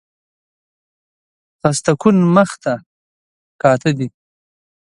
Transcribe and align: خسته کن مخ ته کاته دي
خسته 1.59 1.91
کن 2.01 2.15
مخ 2.35 2.49
ته 2.63 2.73
کاته 3.61 3.91
دي 3.97 4.07